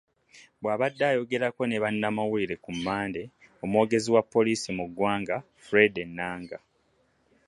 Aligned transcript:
Bw'abadde 0.61 1.03
ayogerako 1.09 1.61
ne 1.67 1.77
bannamawulire 1.83 2.55
ku 2.63 2.69
Mmande, 2.75 3.21
omwogezi 3.63 4.09
wa 4.15 4.23
poliisi 4.33 4.69
mu 4.77 4.85
ggwanga, 4.89 5.35
Fred 5.65 5.93
Enanga 6.05 6.57